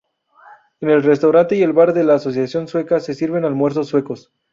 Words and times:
En 0.79 0.89
el 0.89 1.03
restaurante 1.03 1.55
y 1.55 1.61
el 1.61 1.73
bar 1.73 1.93
de 1.93 2.03
la 2.03 2.15
Asociación 2.15 2.67
Sueca, 2.67 2.99
se 2.99 3.13
sirven 3.13 3.45
almuerzos 3.45 3.89
suecos. 3.89 4.31